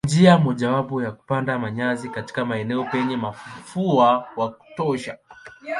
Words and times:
Njia 0.07 0.37
mojawapo 0.37 1.01
ni 1.01 1.11
kupanda 1.11 1.59
manyasi 1.59 2.09
katika 2.09 2.45
maeneo 2.45 2.83
penye 2.83 3.17
mvua 3.17 4.27
wa 4.35 4.51
kutosha. 4.51 5.17